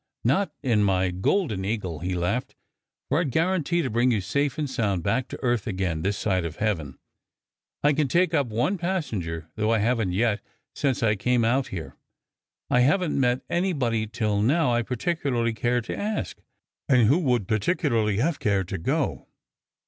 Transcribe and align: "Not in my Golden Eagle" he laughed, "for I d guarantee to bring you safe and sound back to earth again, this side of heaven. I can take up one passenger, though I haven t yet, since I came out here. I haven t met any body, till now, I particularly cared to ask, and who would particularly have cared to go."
"Not 0.23 0.51
in 0.63 0.83
my 0.83 1.11
Golden 1.11 1.63
Eagle" 1.63 1.99
he 1.99 2.15
laughed, 2.15 2.55
"for 3.07 3.19
I 3.19 3.23
d 3.23 3.29
guarantee 3.29 3.83
to 3.83 3.89
bring 3.91 4.09
you 4.09 4.19
safe 4.19 4.57
and 4.57 4.67
sound 4.67 5.03
back 5.03 5.27
to 5.27 5.43
earth 5.43 5.67
again, 5.67 6.01
this 6.01 6.17
side 6.17 6.43
of 6.43 6.55
heaven. 6.55 6.97
I 7.83 7.93
can 7.93 8.07
take 8.07 8.33
up 8.33 8.47
one 8.47 8.79
passenger, 8.79 9.51
though 9.55 9.69
I 9.71 9.77
haven 9.77 10.09
t 10.09 10.15
yet, 10.15 10.41
since 10.73 11.03
I 11.03 11.15
came 11.15 11.45
out 11.45 11.67
here. 11.67 11.97
I 12.71 12.79
haven 12.79 13.11
t 13.11 13.19
met 13.19 13.41
any 13.47 13.73
body, 13.73 14.07
till 14.07 14.41
now, 14.41 14.73
I 14.73 14.81
particularly 14.81 15.53
cared 15.53 15.83
to 15.83 15.95
ask, 15.95 16.39
and 16.89 17.07
who 17.07 17.19
would 17.19 17.47
particularly 17.47 18.17
have 18.17 18.39
cared 18.39 18.69
to 18.69 18.79
go." 18.79 19.27